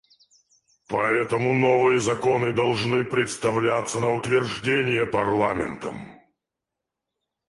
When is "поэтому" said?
0.87-1.53